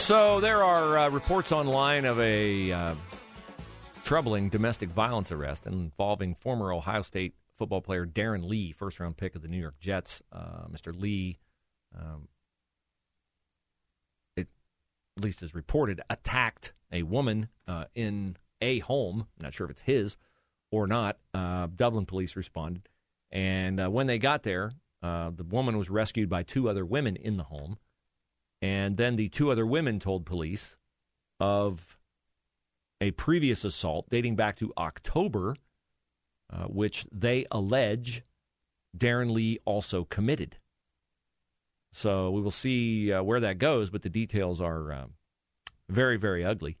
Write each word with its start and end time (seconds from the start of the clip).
So 0.00 0.40
there 0.40 0.64
are 0.64 0.98
uh, 0.98 1.10
reports 1.10 1.52
online 1.52 2.04
of 2.04 2.18
a 2.18 2.72
uh, 2.72 2.94
troubling 4.02 4.48
domestic 4.48 4.88
violence 4.88 5.30
arrest 5.30 5.66
involving 5.66 6.34
former 6.34 6.72
Ohio 6.72 7.02
State 7.02 7.34
football 7.58 7.80
player 7.80 8.06
Darron 8.06 8.48
Lee, 8.48 8.72
first 8.72 8.98
round 8.98 9.18
pick 9.18 9.36
of 9.36 9.42
the 9.42 9.46
New 9.46 9.60
York 9.60 9.78
Jets. 9.78 10.20
Uh, 10.32 10.66
Mr. 10.72 10.98
Lee, 10.98 11.38
um, 11.96 12.26
it 14.36 14.48
at 15.16 15.22
least 15.22 15.44
is 15.44 15.54
reported, 15.54 16.00
attacked 16.10 16.72
a 16.90 17.04
woman 17.04 17.48
uh, 17.68 17.84
in 17.94 18.36
a 18.60 18.80
home. 18.80 19.28
I'm 19.38 19.44
not 19.44 19.54
sure 19.54 19.66
if 19.66 19.70
it's 19.70 19.82
his 19.82 20.16
or 20.72 20.88
not. 20.88 21.18
Uh, 21.34 21.68
Dublin 21.76 22.06
police 22.06 22.34
responded, 22.34 22.88
and 23.30 23.78
uh, 23.78 23.88
when 23.88 24.08
they 24.08 24.18
got 24.18 24.42
there, 24.42 24.72
the 25.02 25.46
woman 25.48 25.78
was 25.78 25.88
rescued 25.88 26.28
by 26.28 26.42
two 26.42 26.68
other 26.68 26.84
women 26.84 27.14
in 27.14 27.36
the 27.36 27.44
home. 27.44 27.76
And 28.62 28.96
then 28.96 29.16
the 29.16 29.28
two 29.28 29.50
other 29.50 29.66
women 29.66 29.98
told 30.00 30.26
police 30.26 30.76
of 31.38 31.96
a 33.00 33.10
previous 33.12 33.64
assault 33.64 34.06
dating 34.10 34.36
back 34.36 34.56
to 34.56 34.72
October, 34.76 35.56
uh, 36.52 36.64
which 36.64 37.06
they 37.10 37.46
allege 37.50 38.22
Darron 38.96 39.32
Lee 39.32 39.58
also 39.64 40.04
committed. 40.04 40.58
So 41.92 42.30
we 42.30 42.40
will 42.40 42.50
see 42.50 43.12
uh, 43.12 43.22
where 43.22 43.40
that 43.40 43.58
goes, 43.58 43.90
but 43.90 44.02
the 44.02 44.10
details 44.10 44.60
are 44.60 44.92
uh, 44.92 45.06
very, 45.88 46.16
very 46.16 46.44
ugly. 46.44 46.78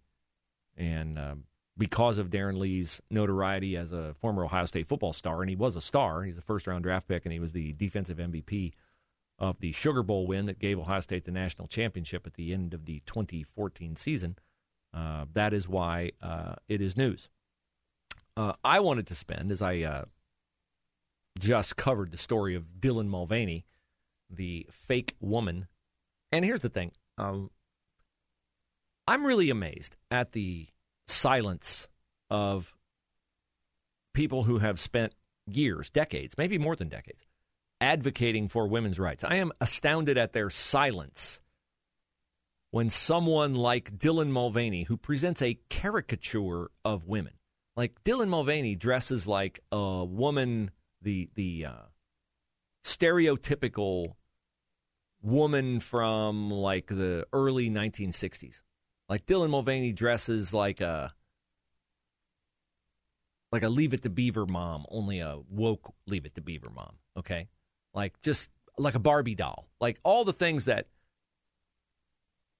And 0.76 1.18
um, 1.18 1.44
because 1.76 2.18
of 2.18 2.30
Darron 2.30 2.58
Lee's 2.58 3.00
notoriety 3.10 3.76
as 3.76 3.90
a 3.92 4.14
former 4.20 4.44
Ohio 4.44 4.66
State 4.66 4.86
football 4.86 5.12
star, 5.12 5.40
and 5.40 5.50
he 5.50 5.56
was 5.56 5.76
a 5.76 5.80
star, 5.80 6.22
he's 6.22 6.38
a 6.38 6.42
first 6.42 6.66
round 6.66 6.84
draft 6.84 7.08
pick, 7.08 7.24
and 7.24 7.32
he 7.32 7.40
was 7.40 7.52
the 7.52 7.72
defensive 7.72 8.18
MVP 8.18 8.72
of 9.40 9.58
the 9.60 9.72
Sugar 9.72 10.02
Bowl 10.02 10.26
win 10.26 10.46
that 10.46 10.58
gave 10.58 10.78
Ohio 10.78 11.00
State 11.00 11.24
the 11.24 11.30
national 11.30 11.66
championship 11.66 12.26
at 12.26 12.34
the 12.34 12.52
end 12.52 12.74
of 12.74 12.84
the 12.84 13.02
2014 13.06 13.96
season. 13.96 14.36
Uh, 14.92 15.24
that 15.32 15.54
is 15.54 15.68
why 15.68 16.10
uh, 16.22 16.54
it 16.68 16.80
is 16.80 16.96
news. 16.96 17.28
Uh, 18.36 18.52
I 18.62 18.80
wanted 18.80 19.06
to 19.08 19.14
spend, 19.14 19.50
as 19.50 19.62
I 19.62 19.80
uh, 19.80 20.04
just 21.38 21.76
covered 21.76 22.10
the 22.10 22.18
story 22.18 22.54
of 22.54 22.64
Dylan 22.78 23.08
Mulvaney, 23.08 23.64
the 24.28 24.66
fake 24.70 25.16
woman. 25.20 25.66
And 26.32 26.44
here's 26.44 26.60
the 26.60 26.68
thing 26.68 26.92
um, 27.18 27.50
I'm 29.06 29.24
really 29.24 29.50
amazed 29.50 29.96
at 30.10 30.32
the 30.32 30.68
silence 31.08 31.88
of 32.28 32.74
people 34.14 34.44
who 34.44 34.58
have 34.58 34.78
spent 34.78 35.14
years, 35.46 35.90
decades, 35.90 36.34
maybe 36.36 36.58
more 36.58 36.76
than 36.76 36.88
decades, 36.88 37.24
advocating 37.80 38.48
for 38.48 38.66
women's 38.66 38.98
rights. 38.98 39.24
I 39.24 39.36
am 39.36 39.52
astounded 39.60 40.18
at 40.18 40.32
their 40.32 40.50
silence 40.50 41.40
when 42.70 42.90
someone 42.90 43.54
like 43.54 43.98
Dylan 43.98 44.30
Mulvaney, 44.30 44.84
who 44.84 44.96
presents 44.96 45.42
a 45.42 45.58
caricature 45.68 46.70
of 46.84 47.06
women, 47.06 47.32
like 47.76 48.02
Dylan 48.04 48.28
Mulvaney 48.28 48.76
dresses 48.76 49.26
like 49.26 49.60
a 49.72 50.04
woman, 50.04 50.70
the 51.02 51.30
the 51.34 51.66
uh, 51.66 51.86
stereotypical 52.84 54.14
woman 55.22 55.80
from 55.80 56.50
like 56.50 56.86
the 56.86 57.26
early 57.32 57.68
1960s. 57.70 58.62
Like 59.08 59.26
Dylan 59.26 59.50
Mulvaney 59.50 59.92
dresses 59.92 60.54
like 60.54 60.80
a 60.80 61.12
like 63.52 63.62
a 63.64 63.68
Leave 63.68 63.92
It 63.92 64.02
to 64.02 64.10
Beaver 64.10 64.46
mom, 64.46 64.86
only 64.88 65.18
a 65.18 65.38
woke 65.48 65.92
Leave 66.06 66.26
It 66.26 66.34
to 66.36 66.40
Beaver 66.40 66.70
mom. 66.70 66.96
Okay, 67.16 67.48
like 67.94 68.20
just 68.22 68.48
like 68.78 68.94
a 68.94 69.00
Barbie 69.00 69.34
doll, 69.34 69.68
like 69.80 69.98
all 70.02 70.24
the 70.24 70.32
things 70.32 70.66
that 70.66 70.86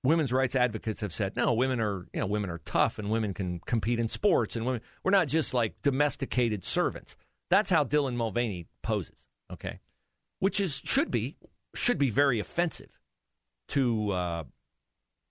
women's 0.02 0.32
rights 0.32 0.56
advocates 0.56 1.00
have 1.00 1.12
said. 1.12 1.36
No, 1.36 1.52
women 1.52 1.80
are 1.80 2.06
you 2.12 2.20
know 2.20 2.26
women 2.26 2.50
are 2.50 2.58
tough 2.58 2.98
and 2.98 3.10
women 3.10 3.34
can 3.34 3.60
compete 3.60 3.98
in 3.98 4.08
sports 4.08 4.56
and 4.56 4.64
women 4.66 4.80
we're 5.02 5.10
not 5.10 5.28
just 5.28 5.54
like 5.54 5.80
domesticated 5.82 6.64
servants. 6.64 7.16
That's 7.50 7.70
how 7.70 7.84
Dylan 7.84 8.14
Mulvaney 8.14 8.66
poses. 8.82 9.24
Okay, 9.52 9.80
which 10.38 10.60
is 10.60 10.80
should 10.84 11.10
be 11.10 11.36
should 11.74 11.98
be 11.98 12.10
very 12.10 12.40
offensive 12.40 12.98
to 13.68 14.10
uh, 14.10 14.44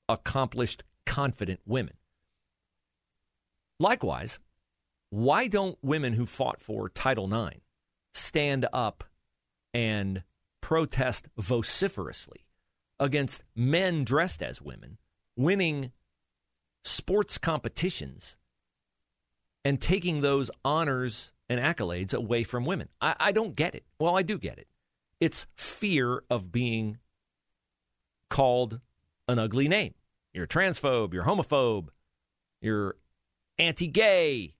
accomplished, 0.07 0.83
confident 1.05 1.59
women. 1.65 1.93
Likewise, 3.79 4.39
why 5.09 5.47
don't 5.47 5.77
women 5.81 6.13
who 6.13 6.25
fought 6.25 6.59
for 6.59 6.89
Title 6.89 7.33
IX 7.33 7.61
stand 8.13 8.67
up 8.73 9.03
and 9.73 10.23
protest 10.61 11.27
vociferously 11.37 12.45
against 12.99 13.43
men 13.55 14.03
dressed 14.03 14.41
as 14.41 14.61
women 14.61 14.97
winning 15.35 15.91
sports 16.83 17.37
competitions 17.37 18.37
and 19.63 19.81
taking 19.81 20.21
those 20.21 20.51
honors 20.65 21.31
and 21.47 21.59
accolades 21.59 22.13
away 22.13 22.43
from 22.43 22.65
women. 22.65 22.89
I, 23.01 23.15
I, 23.19 23.31
don't 23.31 23.55
get 23.55 23.73
it. 23.73 23.83
Well, 23.99 24.17
I 24.17 24.21
do 24.21 24.37
get 24.37 24.57
it. 24.57 24.67
It's 25.19 25.47
fear 25.55 26.23
of 26.29 26.51
being 26.51 26.97
called 28.29 28.79
an 29.27 29.39
ugly 29.39 29.67
name. 29.67 29.93
You're 30.33 30.45
a 30.45 30.47
transphobe, 30.47 31.13
you're 31.13 31.23
homophobe, 31.23 31.89
you're 32.61 32.95
anti 33.57 33.87
gay. 33.87 34.55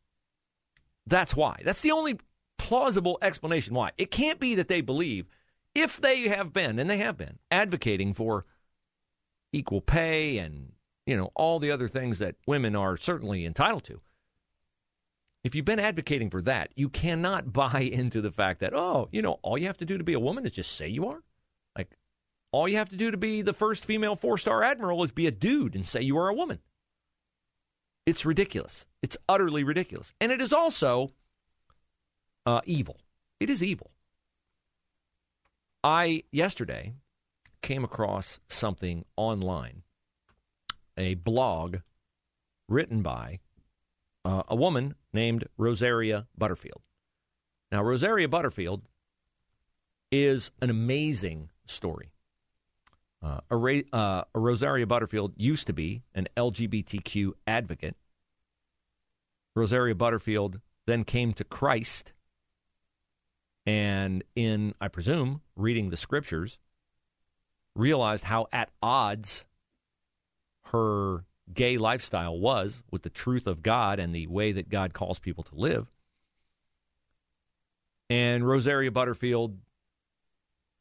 That's 1.06 1.36
why. 1.36 1.62
That's 1.64 1.82
the 1.82 1.92
only 1.92 2.20
plausible 2.60 3.18
explanation 3.24 3.74
why. 3.74 3.92
It 3.98 4.12
can't 4.12 4.40
be 4.40 4.54
that 4.56 4.68
they 4.68 4.82
believe, 4.82 5.26
if 5.74 6.00
they 6.00 6.28
have 6.28 6.54
been, 6.54 6.78
and 6.78 6.88
they 6.88 6.98
have 6.98 7.18
been, 7.18 7.40
advocating 7.50 8.14
for 8.14 8.46
equal 9.52 9.82
pay 9.82 10.38
and, 10.38 10.74
you 11.08 11.18
know, 11.18 11.32
all 11.34 11.58
the 11.58 11.72
other 11.72 11.88
things 11.88 12.20
that 12.20 12.36
women 12.46 12.76
are 12.76 12.98
certainly 12.98 13.46
entitled 13.46 13.86
to. 13.86 14.02
If 15.44 15.56
you've 15.56 15.66
been 15.66 15.80
advocating 15.80 16.30
for 16.30 16.42
that, 16.44 16.72
you 16.76 16.90
cannot 16.90 17.54
buy 17.54 17.80
into 17.80 18.22
the 18.22 18.32
fact 18.32 18.60
that, 18.60 18.76
oh, 18.76 19.08
you 19.12 19.24
know, 19.24 19.40
all 19.42 19.58
you 19.58 19.66
have 19.66 19.78
to 19.78 19.86
do 19.86 19.98
to 19.98 20.04
be 20.04 20.14
a 20.14 20.20
woman 20.20 20.46
is 20.46 20.52
just 20.52 20.76
say 20.76 20.88
you 20.88 21.08
are. 21.08 21.24
Like, 21.76 21.98
all 22.52 22.68
you 22.68 22.78
have 22.78 22.90
to 22.90 22.98
do 22.98 23.10
to 23.10 23.18
be 23.18 23.42
the 23.42 23.54
first 23.54 23.86
female 23.86 24.16
four 24.16 24.38
star 24.38 24.64
admiral 24.64 25.04
is 25.04 25.12
be 25.12 25.28
a 25.28 25.32
dude 25.32 25.76
and 25.76 25.88
say 25.88 26.02
you 26.02 26.18
are 26.18 26.28
a 26.28 26.34
woman. 26.34 26.60
It's 28.06 28.26
ridiculous. 28.26 28.86
It's 29.02 29.18
utterly 29.30 29.64
ridiculous. 29.64 30.14
And 30.20 30.32
it 30.32 30.42
is 30.42 30.52
also 30.52 31.12
uh, 32.46 32.62
evil. 32.66 32.98
It 33.40 33.50
is 33.50 33.64
evil. 33.64 33.92
I, 35.84 36.24
yesterday, 36.32 36.94
came 37.62 37.84
across 37.84 38.40
something 38.48 39.06
online, 39.16 39.84
a 40.98 41.16
blog 41.16 41.78
written 42.68 43.02
by 43.02 43.40
uh, 44.26 44.44
a 44.48 44.56
woman 44.56 44.96
named 45.14 45.48
Rosaria 45.58 46.28
Butterfield. 46.38 46.82
Now, 47.72 47.84
Rosaria 47.84 48.28
Butterfield 48.28 48.84
is 50.12 50.52
an 50.62 50.70
amazing 50.70 51.50
story. 51.66 52.12
Uh, 53.22 53.42
a, 53.52 53.84
uh, 53.94 54.24
Rosaria 54.34 54.88
Butterfield 54.88 55.34
used 55.38 55.68
to 55.68 55.74
be 55.74 56.04
an 56.16 56.28
LGBTQ 56.38 57.34
advocate. 57.46 57.96
Rosaria 59.56 59.96
Butterfield 59.96 60.62
then 60.86 61.04
came 61.04 61.34
to 61.34 61.44
Christ 61.44 62.14
and 63.66 64.24
in, 64.36 64.74
I 64.82 64.88
presume, 64.88 65.42
reading 65.56 65.90
the 65.90 65.98
scriptures, 65.98 66.58
realized 67.76 68.26
how 68.26 68.48
at 68.52 68.70
odds 68.82 69.46
her 70.66 71.26
gay 71.54 71.78
lifestyle 71.78 72.38
was 72.40 72.84
with 72.92 73.04
the 73.04 73.10
truth 73.10 73.48
of 73.48 73.64
God 73.64 74.00
and 74.00 74.14
the 74.14 74.28
way 74.28 74.52
that 74.52 74.70
God 74.70 74.94
calls 74.94 75.20
people 75.20 75.44
to 75.46 75.56
live. 75.56 75.92
And 78.10 78.48
Rosaria 78.48 78.92
Butterfield 78.92 79.58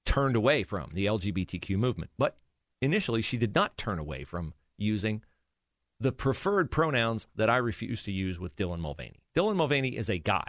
turned 0.04 0.36
away 0.36 0.62
from 0.62 0.90
the 0.94 1.06
LGBTQ 1.06 1.76
movement. 1.76 2.10
But 2.16 2.38
initially, 2.80 3.22
she 3.22 3.36
did 3.36 3.54
not 3.54 3.76
turn 3.76 3.98
away 3.98 4.24
from 4.24 4.54
using 4.78 5.22
the 6.00 6.12
preferred 6.12 6.70
pronouns 6.70 7.26
that 7.34 7.50
I 7.50 7.56
refuse 7.56 8.02
to 8.04 8.12
use 8.12 8.38
with 8.38 8.56
Dylan 8.56 8.78
Mulvaney. 8.78 9.20
Dylan 9.36 9.56
Mulvaney 9.56 9.96
is 9.96 10.08
a 10.08 10.18
guy 10.18 10.46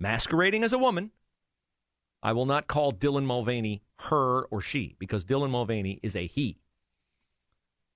masquerading 0.00 0.64
as 0.64 0.72
a 0.72 0.78
woman. 0.78 1.10
I 2.26 2.32
will 2.32 2.44
not 2.44 2.66
call 2.66 2.90
Dylan 2.90 3.24
Mulvaney 3.24 3.84
her 4.00 4.46
or 4.46 4.60
she 4.60 4.96
because 4.98 5.24
Dylan 5.24 5.50
Mulvaney 5.50 6.00
is 6.02 6.16
a 6.16 6.26
he. 6.26 6.58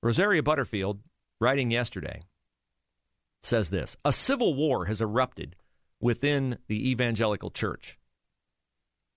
Rosaria 0.05 0.41
Butterfield, 0.41 1.00
writing 1.41 1.73
yesterday, 1.73 2.23
says 3.43 3.71
this 3.71 3.97
A 4.05 4.12
civil 4.12 4.55
war 4.55 4.85
has 4.85 5.00
erupted 5.00 5.56
within 6.00 6.59
the 6.69 6.91
evangelical 6.91 7.50
church, 7.50 7.99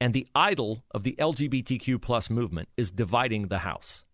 and 0.01 0.15
the 0.15 0.27
idol 0.33 0.83
of 0.89 1.03
the 1.03 1.15
LGBTQ 1.19 2.01
plus 2.01 2.31
movement 2.31 2.69
is 2.75 2.89
dividing 2.89 3.49
the 3.49 3.59
house. 3.59 4.05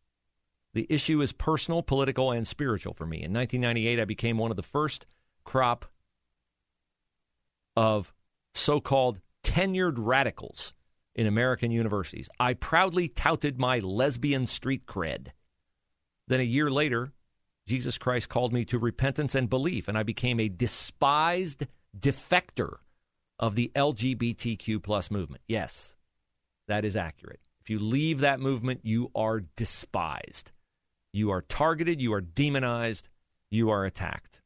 The 0.74 0.86
issue 0.90 1.22
is 1.22 1.32
personal, 1.32 1.82
political, 1.82 2.34
and 2.34 2.46
spiritual 2.46 2.94
for 2.94 3.06
me. 3.06 3.24
In 3.24 3.32
1998, 3.32 4.02
I 4.02 4.04
became 4.04 4.38
one 4.38 4.52
of 4.52 4.58
the 4.58 4.64
first 4.64 5.06
crop 5.46 5.86
of 7.78 8.14
so 8.54 8.82
called 8.82 9.22
tenured 9.46 9.94
radicals 9.96 10.74
in 11.16 11.28
American 11.28 11.72
universities. 11.72 12.30
I 12.40 12.54
proudly 12.54 13.08
touted 13.08 13.60
my 13.60 13.80
lesbian 13.80 14.48
street 14.48 14.86
cred. 14.86 15.30
Then 16.28 16.40
a 16.40 16.44
year 16.44 16.70
later, 16.70 17.12
Jesus 17.68 17.98
Christ 17.98 18.30
called 18.30 18.54
me 18.54 18.66
to 18.66 18.80
repentance 18.80 19.36
and 19.36 19.50
belief, 19.50 19.88
and 19.88 19.98
I 19.98 20.04
became 20.04 20.40
a 20.40 20.50
despised 20.50 21.68
defector 21.98 22.78
of 23.40 23.56
the 23.56 23.72
LGBTQ 23.76 24.82
plus 24.82 25.12
movement. 25.12 25.42
Yes, 25.48 25.96
that 26.68 26.86
is 26.86 26.96
accurate. 26.96 27.40
If 27.62 27.70
you 27.70 27.80
leave 27.80 28.22
that 28.22 28.40
movement, 28.40 28.82
you 28.84 29.12
are 29.16 29.42
despised. 29.56 30.52
You 31.12 31.32
are 31.32 31.42
targeted, 31.42 32.02
you 32.02 32.14
are 32.14 32.22
demonized, 32.22 33.10
you 33.50 33.70
are 33.70 33.86
attacked. 33.86 34.42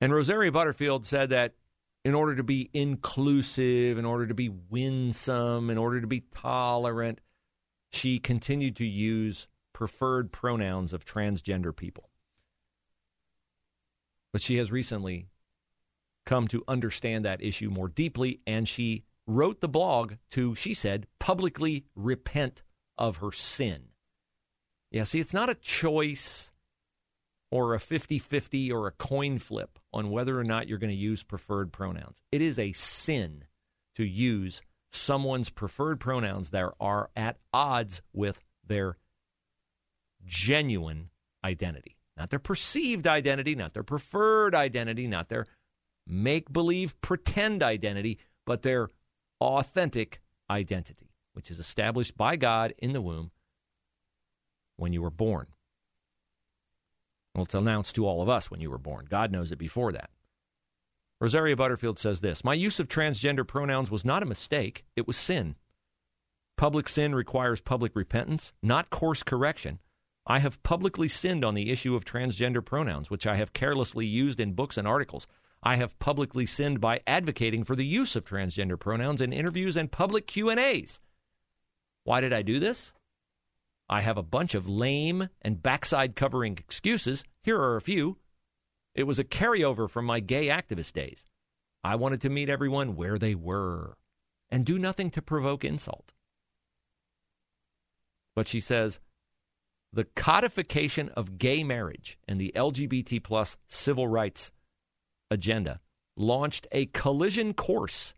And 0.00 0.12
Rosaria 0.12 0.52
Butterfield 0.52 1.06
said 1.06 1.30
that 1.30 1.54
in 2.08 2.14
order 2.14 2.34
to 2.34 2.42
be 2.42 2.70
inclusive, 2.72 3.98
in 3.98 4.06
order 4.06 4.26
to 4.26 4.32
be 4.32 4.48
winsome, 4.48 5.68
in 5.68 5.76
order 5.76 6.00
to 6.00 6.06
be 6.06 6.24
tolerant, 6.34 7.20
she 7.90 8.18
continued 8.18 8.74
to 8.76 8.86
use 8.86 9.46
preferred 9.74 10.32
pronouns 10.32 10.94
of 10.94 11.04
transgender 11.04 11.76
people. 11.76 12.08
But 14.32 14.40
she 14.40 14.56
has 14.56 14.72
recently 14.72 15.26
come 16.24 16.48
to 16.48 16.64
understand 16.66 17.26
that 17.26 17.42
issue 17.42 17.68
more 17.68 17.88
deeply, 17.88 18.40
and 18.46 18.66
she 18.66 19.04
wrote 19.26 19.60
the 19.60 19.68
blog 19.68 20.14
to, 20.30 20.54
she 20.54 20.72
said, 20.72 21.06
publicly 21.18 21.84
repent 21.94 22.62
of 22.96 23.18
her 23.18 23.32
sin. 23.32 23.88
Yeah, 24.90 25.02
see, 25.02 25.20
it's 25.20 25.34
not 25.34 25.50
a 25.50 25.54
choice 25.54 26.52
or 27.50 27.74
a 27.74 27.80
50 27.80 28.18
50 28.18 28.72
or 28.72 28.86
a 28.86 28.92
coin 28.92 29.38
flip 29.38 29.78
on 29.92 30.10
whether 30.10 30.38
or 30.38 30.44
not 30.44 30.68
you're 30.68 30.78
going 30.78 30.90
to 30.90 30.96
use 30.96 31.22
preferred 31.22 31.72
pronouns. 31.72 32.20
It 32.30 32.42
is 32.42 32.58
a 32.58 32.72
sin 32.72 33.44
to 33.94 34.04
use 34.04 34.60
someone's 34.92 35.50
preferred 35.50 36.00
pronouns 36.00 36.50
that 36.50 36.72
are 36.80 37.10
at 37.16 37.38
odds 37.52 38.00
with 38.12 38.44
their 38.66 38.96
genuine 40.24 41.10
identity. 41.44 41.96
Not 42.16 42.30
their 42.30 42.38
perceived 42.38 43.06
identity, 43.06 43.54
not 43.54 43.74
their 43.74 43.82
preferred 43.82 44.54
identity, 44.54 45.06
not 45.06 45.28
their 45.28 45.46
make 46.06 46.52
believe 46.52 47.00
pretend 47.00 47.62
identity, 47.62 48.18
but 48.44 48.62
their 48.62 48.88
authentic 49.40 50.20
identity 50.50 51.08
which 51.38 51.52
is 51.52 51.60
established 51.60 52.16
by 52.16 52.34
God 52.34 52.74
in 52.78 52.92
the 52.92 53.00
womb 53.00 53.30
when 54.76 54.92
you 54.92 55.00
were 55.00 55.08
born. 55.08 55.46
Well, 57.38 57.44
it's 57.44 57.54
announced 57.54 57.94
to 57.94 58.04
all 58.04 58.20
of 58.20 58.28
us 58.28 58.50
when 58.50 58.60
you 58.60 58.68
were 58.68 58.78
born. 58.78 59.06
God 59.08 59.30
knows 59.30 59.52
it 59.52 59.58
before 59.58 59.92
that. 59.92 60.10
Rosaria 61.20 61.54
Butterfield 61.54 61.96
says 62.00 62.18
this 62.18 62.42
My 62.42 62.52
use 62.52 62.80
of 62.80 62.88
transgender 62.88 63.46
pronouns 63.46 63.92
was 63.92 64.04
not 64.04 64.24
a 64.24 64.26
mistake, 64.26 64.84
it 64.96 65.06
was 65.06 65.16
sin. 65.16 65.54
Public 66.56 66.88
sin 66.88 67.14
requires 67.14 67.60
public 67.60 67.94
repentance, 67.94 68.52
not 68.60 68.90
course 68.90 69.22
correction. 69.22 69.78
I 70.26 70.40
have 70.40 70.60
publicly 70.64 71.06
sinned 71.06 71.44
on 71.44 71.54
the 71.54 71.70
issue 71.70 71.94
of 71.94 72.04
transgender 72.04 72.64
pronouns, 72.64 73.08
which 73.08 73.24
I 73.24 73.36
have 73.36 73.52
carelessly 73.52 74.04
used 74.04 74.40
in 74.40 74.54
books 74.54 74.76
and 74.76 74.88
articles. 74.88 75.28
I 75.62 75.76
have 75.76 75.96
publicly 76.00 76.44
sinned 76.44 76.80
by 76.80 77.02
advocating 77.06 77.62
for 77.62 77.76
the 77.76 77.86
use 77.86 78.16
of 78.16 78.24
transgender 78.24 78.80
pronouns 78.80 79.20
in 79.20 79.32
interviews 79.32 79.76
and 79.76 79.92
public 79.92 80.26
Q&As. 80.26 80.98
Why 82.02 82.20
did 82.20 82.32
I 82.32 82.42
do 82.42 82.58
this? 82.58 82.94
I 83.88 84.02
have 84.02 84.18
a 84.18 84.22
bunch 84.22 84.54
of 84.54 84.68
lame 84.68 85.28
and 85.40 85.62
backside 85.62 86.14
covering 86.14 86.58
excuses. 86.58 87.24
Here 87.42 87.58
are 87.58 87.76
a 87.76 87.80
few. 87.80 88.18
It 88.94 89.04
was 89.04 89.18
a 89.18 89.24
carryover 89.24 89.88
from 89.88 90.04
my 90.04 90.20
gay 90.20 90.48
activist 90.48 90.92
days. 90.92 91.24
I 91.82 91.96
wanted 91.96 92.20
to 92.22 92.30
meet 92.30 92.50
everyone 92.50 92.96
where 92.96 93.18
they 93.18 93.34
were 93.34 93.96
and 94.50 94.66
do 94.66 94.78
nothing 94.78 95.10
to 95.12 95.22
provoke 95.22 95.64
insult. 95.64 96.12
But 98.34 98.46
she 98.46 98.60
says 98.60 99.00
the 99.92 100.04
codification 100.04 101.08
of 101.10 101.38
gay 101.38 101.64
marriage 101.64 102.18
and 102.28 102.40
the 102.40 102.52
LGBT 102.54 103.22
plus 103.22 103.56
civil 103.68 104.06
rights 104.06 104.52
agenda 105.30 105.80
launched 106.16 106.66
a 106.72 106.86
collision 106.86 107.54
course 107.54 108.14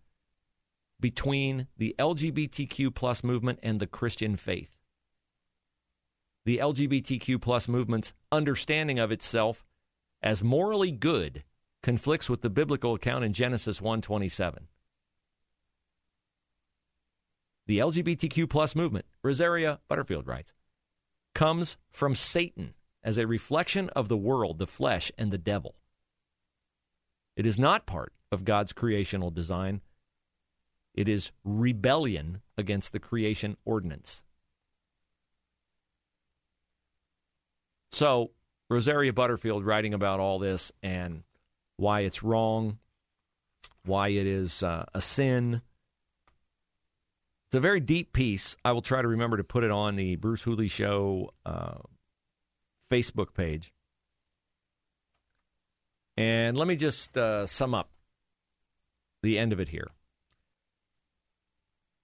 between 0.99 1.69
the 1.77 1.95
LGBTQ 1.99 2.95
plus 2.95 3.23
movement 3.23 3.61
and 3.63 3.79
the 3.79 3.87
Christian 3.87 4.37
faith. 4.37 4.80
The 6.45 6.59
LGBTQ 6.59 7.41
plus 7.41 7.69
movement's 7.69 8.13
understanding 8.33 8.99
of 8.99 9.13
itself 9.13 9.65
as 10.23 10.43
morally 10.43 10.91
good 10.91 11.45
conflicts 11.83 12.29
with 12.29 12.43
the 12.43 12.51
biblical 12.51 12.95
account 12.95 13.25
in 13.25 13.33
Genesis 13.33 13.81
1:27. 13.81 14.69
The 17.67 17.79
LGBTQ 17.79 18.49
plus 18.49 18.75
movement, 18.75 19.07
Rosaria 19.23 19.81
Butterfield 19.89 20.27
writes, 20.27 20.55
comes 21.35 21.77
from 21.91 22.15
Satan 22.15 22.75
as 23.03 23.17
a 23.17 23.27
reflection 23.27 23.89
of 23.91 24.09
the 24.09 24.17
world, 24.17 24.59
the 24.59 24.67
flesh, 24.67 25.13
and 25.17 25.31
the 25.31 25.39
devil. 25.39 25.77
It 27.37 27.47
is 27.47 27.59
not 27.59 27.87
part 27.87 28.13
of 28.33 28.45
God's 28.45 28.73
creational 28.73 29.31
design, 29.31 29.81
it 30.95 31.09
is 31.09 31.31
rebellion 31.45 32.43
against 32.59 32.93
the 32.93 32.99
creation 32.99 33.57
ordinance. 33.65 34.23
So, 37.93 38.31
Rosaria 38.69 39.13
Butterfield 39.13 39.65
writing 39.65 39.95
about 39.95 40.21
all 40.21 40.39
this 40.39 40.71
and 40.83 41.25
why 41.77 42.01
it's 42.01 42.23
wrong, 42.23 42.79
why 43.85 44.09
it 44.09 44.27
is 44.27 44.63
uh, 44.63 44.85
a 44.95 45.01
sin. 45.01 45.63
It's 47.49 47.57
a 47.57 47.61
very 47.61 47.81
deep 47.81 48.13
piece. 48.13 48.57
I 48.65 48.73
will 48.73 48.83
try 48.83 49.03
to 49.03 49.09
remember 49.09 49.39
to 49.39 49.45
put 49.45 49.65
it 49.65 49.73
on 49.73 49.97
the 49.97 50.17
Bruce 50.17 50.43
Hooley 50.43 50.69
Show 50.69 51.33
uh, 51.45 51.79
Facebook 52.91 53.35
page. 53.35 53.73
And 56.17 56.57
let 56.57 56.69
me 56.69 56.77
just 56.77 57.17
uh, 57.17 57.47
sum 57.47 57.75
up 57.75 57.91
the 59.23 59.39
end 59.39 59.53
of 59.53 59.59
it 59.59 59.69
here. 59.69 59.89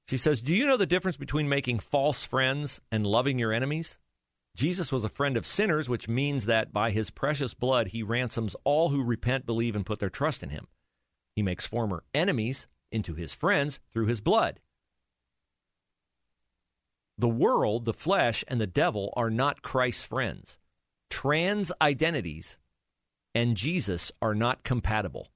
She 0.09 0.17
says, 0.17 0.41
Do 0.41 0.55
you 0.55 0.67
know 0.67 0.77
the 0.77 0.87
difference 0.87 1.17
between 1.17 1.49
making 1.49 1.81
false 1.81 2.25
friends 2.25 2.81
and 2.91 3.07
loving 3.07 3.39
your 3.39 3.53
enemies? 3.53 3.99
Jesus 4.57 4.91
was 4.91 5.05
a 5.05 5.11
friend 5.11 5.37
of 5.37 5.45
sinners, 5.45 5.87
which 5.87 6.09
means 6.09 6.47
that 6.47 6.73
by 6.73 6.91
his 6.91 7.11
precious 7.11 7.53
blood 7.53 7.89
he 7.89 8.03
ransoms 8.03 8.57
all 8.65 8.89
who 8.89 9.05
repent, 9.05 9.45
believe, 9.45 9.77
and 9.77 9.85
put 9.85 9.99
their 9.99 10.09
trust 10.09 10.43
in 10.43 10.49
him. 10.49 10.67
He 11.35 11.43
makes 11.43 11.67
former 11.67 12.05
enemies 12.15 12.67
into 12.91 13.15
his 13.15 13.35
friends 13.35 13.81
through 13.93 14.07
his 14.07 14.23
blood. 14.23 14.61
The 17.19 17.29
world, 17.29 17.85
the 17.85 17.93
flesh, 17.93 18.45
and 18.49 18.59
the 18.59 18.67
devil 18.67 19.13
are 19.15 19.31
not 19.31 19.61
Christ's 19.61 20.07
friends. 20.07 20.59
Trans 21.11 21.71
identities 21.83 22.57
and 23.35 23.55
Jesus 23.55 24.11
are 24.23 24.35
not 24.35 24.65
compatible. 24.65 25.29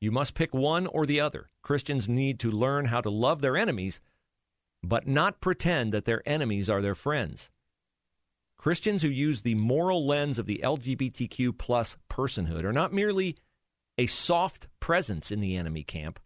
You 0.00 0.10
must 0.10 0.32
pick 0.32 0.54
one 0.54 0.86
or 0.86 1.04
the 1.04 1.20
other. 1.20 1.50
Christians 1.60 2.08
need 2.08 2.40
to 2.40 2.50
learn 2.50 2.86
how 2.86 3.02
to 3.02 3.10
love 3.10 3.42
their 3.42 3.58
enemies, 3.58 4.00
but 4.82 5.06
not 5.06 5.42
pretend 5.42 5.92
that 5.92 6.06
their 6.06 6.26
enemies 6.26 6.70
are 6.70 6.80
their 6.80 6.94
friends. 6.94 7.50
Christians 8.62 9.02
who 9.02 9.08
use 9.08 9.42
the 9.42 9.56
moral 9.56 10.06
lens 10.06 10.38
of 10.38 10.46
the 10.46 10.60
LGBTQ 10.62 11.58
plus 11.58 11.96
personhood 12.08 12.62
are 12.62 12.72
not 12.72 12.92
merely 12.92 13.34
a 13.98 14.06
soft 14.06 14.68
presence 14.78 15.32
in 15.32 15.40
the 15.40 15.56
enemy 15.56 15.82
camp. 15.82 16.20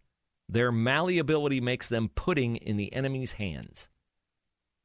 Their 0.47 0.71
malleability 0.71 1.59
makes 1.61 1.89
them 1.89 2.11
pudding 2.13 2.57
in 2.57 2.77
the 2.77 2.93
enemy's 2.93 3.31
hands. 3.31 3.89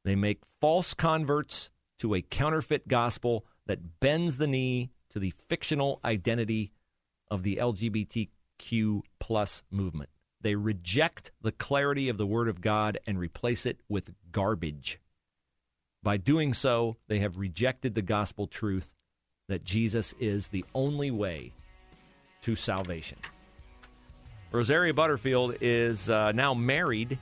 They 0.03 0.15
make 0.15 0.41
false 0.61 0.95
converts 0.95 1.69
to 1.99 2.15
a 2.15 2.23
counterfeit 2.23 2.87
gospel 2.87 3.45
that 3.67 3.99
bends 3.99 4.37
the 4.37 4.47
knee 4.47 4.89
to 5.11 5.19
the 5.19 5.35
fictional 5.47 5.99
identity 6.03 6.71
of 7.29 7.43
the 7.43 7.57
LGBTQ 7.57 9.01
plus 9.19 9.61
movement. 9.69 10.09
They 10.41 10.55
reject 10.55 11.31
the 11.43 11.51
clarity 11.51 12.09
of 12.09 12.17
the 12.17 12.25
Word 12.25 12.49
of 12.49 12.61
God 12.61 12.97
and 13.05 13.19
replace 13.19 13.67
it 13.67 13.79
with 13.87 14.15
garbage. 14.31 14.99
By 16.03 16.17
doing 16.17 16.53
so, 16.53 16.97
they 17.07 17.19
have 17.19 17.37
rejected 17.37 17.95
the 17.95 18.01
gospel 18.01 18.45
truth 18.45 18.89
that 19.47 19.63
Jesus 19.63 20.13
is 20.19 20.49
the 20.49 20.65
only 20.75 21.11
way 21.11 21.53
to 22.41 22.55
salvation. 22.55 23.17
Rosaria 24.51 24.93
Butterfield 24.93 25.55
is 25.61 26.09
uh, 26.09 26.33
now 26.33 26.53
married 26.53 27.17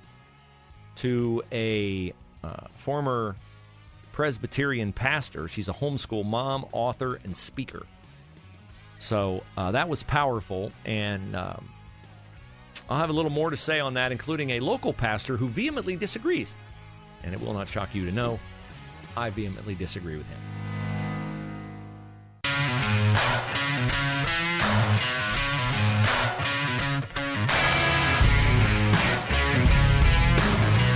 to 0.96 1.44
a 1.52 2.12
uh, 2.44 2.68
former 2.76 3.36
Presbyterian 4.12 4.92
pastor. 4.92 5.48
She's 5.48 5.70
a 5.70 5.74
homeschool 5.74 6.26
mom, 6.26 6.66
author, 6.74 7.20
and 7.24 7.38
speaker. 7.38 7.86
So 9.00 9.44
uh, 9.58 9.72
that 9.72 9.88
was 9.88 10.04
powerful, 10.04 10.72
and 10.86 11.36
um, 11.36 11.70
I'll 12.90 12.98
have 13.00 13.10
a 13.10 13.14
little 13.14 13.32
more 13.32 13.50
to 13.50 13.58
say 13.58 13.80
on 13.80 13.94
that, 13.94 14.12
including 14.12 14.52
a 14.52 14.60
local 14.60 14.92
pastor 14.92 15.38
who 15.38 15.48
vehemently 15.48 15.96
disagrees. 15.96 16.56
And 17.24 17.34
it 17.34 17.40
will 17.40 17.54
not 17.54 17.70
shock 17.70 17.96
you 17.96 18.06
to 18.06 18.12
know 18.12 18.40
I 19.18 19.30
vehemently 19.30 19.76
disagree 19.76 20.18
with 20.18 20.28
him. 20.28 20.40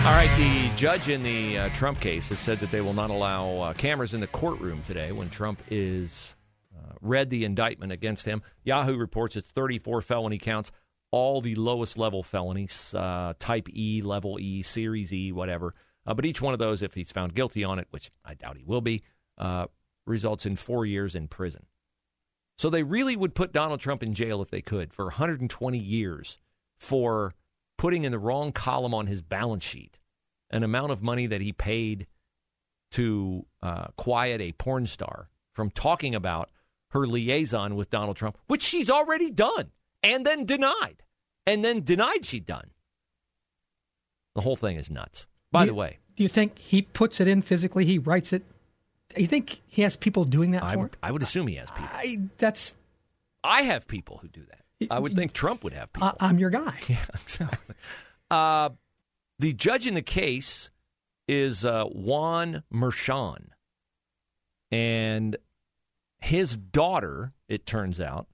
All 0.05 0.13
right, 0.13 0.29
the 0.37 0.69
judge 0.75 1.09
in 1.09 1.23
the 1.23 1.57
uh, 1.57 1.69
Trump 1.69 1.99
case 1.99 2.29
has 2.29 2.39
said 2.39 2.59
that 2.59 2.69
they 2.69 2.79
will 2.79 2.93
not 2.93 3.09
allow 3.09 3.57
uh, 3.57 3.73
cameras 3.73 4.13
in 4.13 4.21
the 4.21 4.27
courtroom 4.27 4.83
today 4.85 5.11
when 5.11 5.31
Trump 5.31 5.59
is 5.71 6.35
uh, 6.77 6.93
read 7.01 7.31
the 7.31 7.43
indictment 7.43 7.91
against 7.91 8.23
him. 8.23 8.43
Yahoo 8.63 8.97
reports 8.97 9.35
it's 9.35 9.49
34 9.49 10.03
felony 10.03 10.37
counts, 10.37 10.71
all 11.09 11.41
the 11.41 11.55
lowest 11.55 11.97
level 11.97 12.21
felonies, 12.21 12.93
uh, 12.93 13.33
type 13.39 13.67
E, 13.73 14.03
level 14.03 14.37
E, 14.39 14.61
series 14.61 15.11
E, 15.11 15.31
whatever. 15.31 15.73
Uh, 16.05 16.13
but 16.13 16.25
each 16.25 16.41
one 16.41 16.53
of 16.53 16.59
those, 16.59 16.81
if 16.81 16.93
he's 16.93 17.11
found 17.11 17.33
guilty 17.33 17.63
on 17.63 17.79
it, 17.79 17.87
which 17.89 18.11
I 18.23 18.35
doubt 18.35 18.57
he 18.57 18.63
will 18.63 18.81
be, 18.81 19.03
uh, 19.37 19.67
results 20.05 20.45
in 20.45 20.55
four 20.55 20.85
years 20.85 21.15
in 21.15 21.27
prison. 21.27 21.65
So 22.57 22.69
they 22.69 22.83
really 22.83 23.15
would 23.15 23.35
put 23.35 23.51
Donald 23.51 23.79
Trump 23.79 24.03
in 24.03 24.13
jail 24.13 24.41
if 24.41 24.49
they 24.49 24.61
could 24.61 24.93
for 24.93 25.05
120 25.05 25.77
years 25.77 26.37
for 26.77 27.33
putting 27.77 28.05
in 28.05 28.11
the 28.11 28.19
wrong 28.19 28.51
column 28.51 28.93
on 28.93 29.07
his 29.07 29.21
balance 29.21 29.63
sheet 29.63 29.99
an 30.51 30.63
amount 30.63 30.91
of 30.91 31.01
money 31.01 31.27
that 31.27 31.41
he 31.41 31.51
paid 31.51 32.07
to 32.91 33.45
uh, 33.61 33.87
quiet 33.97 34.39
a 34.39 34.53
porn 34.53 34.85
star 34.85 35.29
from 35.53 35.69
talking 35.69 36.15
about 36.15 36.49
her 36.91 37.05
liaison 37.05 37.75
with 37.75 37.89
Donald 37.89 38.15
Trump, 38.15 38.37
which 38.47 38.61
she's 38.61 38.89
already 38.89 39.31
done 39.31 39.71
and 40.01 40.25
then 40.25 40.45
denied, 40.45 41.03
and 41.45 41.65
then 41.65 41.83
denied 41.83 42.25
she'd 42.25 42.45
done. 42.45 42.71
The 44.35 44.41
whole 44.41 44.55
thing 44.55 44.77
is 44.77 44.89
nuts. 44.89 45.27
By 45.55 45.61
do 45.61 45.67
the 45.67 45.73
you, 45.73 45.79
way, 45.79 45.97
do 46.15 46.23
you 46.23 46.29
think 46.29 46.57
he 46.57 46.81
puts 46.81 47.19
it 47.19 47.27
in 47.27 47.41
physically? 47.41 47.85
He 47.85 47.97
writes 47.97 48.33
it. 48.33 48.43
Do 49.13 49.21
you 49.21 49.27
think 49.27 49.61
he 49.67 49.81
has 49.83 49.95
people 49.95 50.25
doing 50.25 50.51
that 50.51 50.63
I 50.63 50.73
for 50.73 50.79
him? 50.79 50.89
I 51.01 51.11
would 51.11 51.23
assume 51.23 51.47
he 51.47 51.55
has 51.55 51.71
people. 51.71 51.89
I, 51.91 52.19
that's 52.37 52.75
I 53.43 53.61
have 53.63 53.87
people 53.87 54.17
who 54.17 54.27
do 54.27 54.41
that. 54.41 54.91
I 54.91 54.99
would 54.99 55.15
think 55.15 55.33
Trump 55.33 55.63
would 55.63 55.73
have 55.73 55.91
people. 55.93 56.09
I, 56.19 56.27
I'm 56.27 56.37
your 56.37 56.49
guy. 56.49 56.79
Yeah, 56.87 57.05
exactly. 57.13 57.75
Uh, 58.29 58.69
the 59.39 59.53
judge 59.53 59.87
in 59.87 59.93
the 59.93 60.01
case 60.01 60.69
is 61.27 61.65
uh, 61.65 61.85
Juan 61.85 62.63
Merchan. 62.73 63.47
And 64.71 65.37
his 66.19 66.57
daughter, 66.57 67.33
it 67.47 67.65
turns 67.65 67.99
out, 68.01 68.27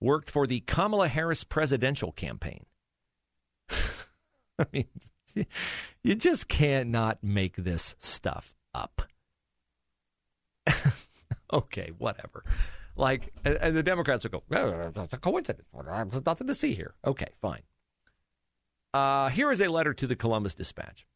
worked 0.00 0.30
for 0.30 0.46
the 0.46 0.60
Kamala 0.60 1.08
Harris 1.08 1.44
presidential 1.44 2.12
campaign. 2.12 2.66
I 4.58 4.66
mean, 4.72 4.86
you 6.02 6.14
just 6.14 6.48
can't 6.48 6.88
not 6.88 7.18
make 7.22 7.56
this 7.56 7.96
stuff 7.98 8.54
up. 8.74 9.02
okay, 11.52 11.92
whatever. 11.98 12.44
Like, 12.96 13.32
and, 13.44 13.56
and 13.56 13.76
the 13.76 13.82
Democrats 13.82 14.24
will 14.24 14.30
go, 14.30 14.42
"Oh, 14.50 14.90
that's 14.94 15.12
a 15.12 15.18
coincidence. 15.18 15.68
There's 15.72 16.24
nothing 16.24 16.46
to 16.46 16.54
see 16.54 16.74
here. 16.74 16.94
Okay, 17.06 17.28
fine. 17.40 17.62
Uh, 18.94 19.28
here 19.28 19.52
is 19.52 19.60
a 19.60 19.68
letter 19.68 19.92
to 19.92 20.06
the 20.06 20.16
Columbus 20.16 20.54
Dispatch. 20.54 21.06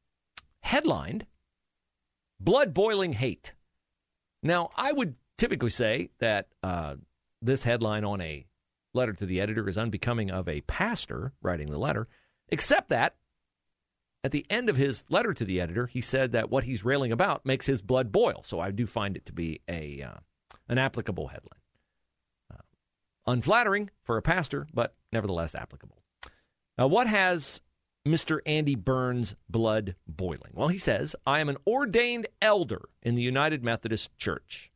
Headlined 0.60 1.26
Blood 2.38 2.74
Boiling 2.74 3.14
Hate. 3.14 3.54
Now, 4.42 4.70
I 4.76 4.92
would 4.92 5.14
typically 5.38 5.70
say 5.70 6.10
that 6.18 6.48
uh, 6.62 6.96
this 7.40 7.62
headline 7.62 8.04
on 8.04 8.20
a 8.20 8.46
letter 8.92 9.12
to 9.12 9.26
the 9.26 9.40
editor 9.40 9.68
is 9.68 9.78
unbecoming 9.78 10.30
of 10.30 10.48
a 10.48 10.60
pastor 10.62 11.32
writing 11.42 11.70
the 11.70 11.78
letter, 11.78 12.08
except 12.48 12.90
that 12.90 13.14
at 14.22 14.32
the 14.32 14.46
end 14.50 14.68
of 14.68 14.76
his 14.76 15.04
letter 15.08 15.32
to 15.32 15.44
the 15.44 15.60
editor, 15.60 15.86
he 15.86 16.00
said 16.00 16.32
that 16.32 16.50
what 16.50 16.64
he's 16.64 16.84
railing 16.84 17.12
about 17.12 17.46
makes 17.46 17.66
his 17.66 17.82
blood 17.82 18.12
boil. 18.12 18.42
So 18.44 18.60
I 18.60 18.70
do 18.70 18.86
find 18.86 19.16
it 19.16 19.26
to 19.26 19.32
be 19.32 19.60
a 19.68 20.02
uh, 20.02 20.18
an 20.68 20.78
applicable 20.78 21.28
headline. 21.28 21.60
Uh, 22.52 22.62
unflattering 23.26 23.90
for 24.02 24.16
a 24.16 24.22
pastor, 24.22 24.66
but 24.72 24.94
nevertheless 25.12 25.54
applicable. 25.54 25.98
Now, 26.76 26.86
what 26.86 27.06
has 27.06 27.60
Mr. 28.06 28.40
Andy 28.46 28.74
Burns' 28.74 29.34
blood 29.48 29.96
boiling? 30.06 30.52
Well, 30.54 30.68
he 30.68 30.78
says, 30.78 31.16
I 31.26 31.40
am 31.40 31.48
an 31.48 31.58
ordained 31.66 32.26
elder 32.40 32.82
in 33.02 33.14
the 33.14 33.22
United 33.22 33.64
Methodist 33.64 34.16
Church. 34.16 34.70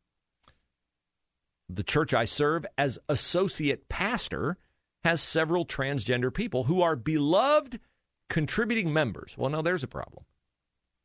The 1.69 1.83
church 1.83 2.13
I 2.13 2.25
serve 2.25 2.65
as 2.77 2.99
associate 3.09 3.89
pastor 3.89 4.57
has 5.03 5.21
several 5.21 5.65
transgender 5.65 6.33
people 6.33 6.65
who 6.65 6.81
are 6.81 6.95
beloved 6.95 7.79
contributing 8.29 8.91
members. 8.91 9.35
Well, 9.37 9.49
no, 9.49 9.61
there's 9.61 9.83
a 9.83 9.87
problem. 9.87 10.25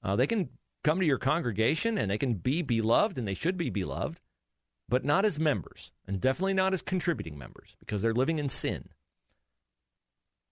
Uh, 0.03 0.17
they 0.17 0.27
can 0.27 0.49
come 0.83 1.01
to 1.01 1.07
your 1.07 1.19
congregation 1.19 1.99
and 1.99 2.11
they 2.11 2.19
can 2.19 2.35
be 2.35 2.63
beloved 2.63 3.19
and 3.19 3.29
they 3.29 3.35
should 3.35 3.57
be 3.57 3.71
beloved, 3.71 4.21
but 4.89 5.05
not 5.05 5.25
as 5.25 5.39
members 5.39 5.93
and 6.07 6.21
definitely 6.21 6.55
not 6.55 6.73
as 6.73 6.83
contributing 6.83 7.37
members 7.37 7.77
because 7.81 8.03
they're 8.03 8.15
living 8.15 8.39
in 8.39 8.49
sin. 8.49 8.89